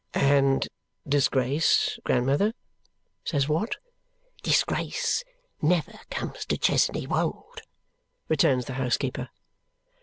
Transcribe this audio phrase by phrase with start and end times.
[0.15, 0.67] "And
[1.07, 2.53] disgrace, grandmother"
[3.23, 3.75] says Watt.
[4.41, 5.23] "Disgrace
[5.61, 7.61] never comes to Chesney Wold,"
[8.27, 9.29] returns the housekeeper.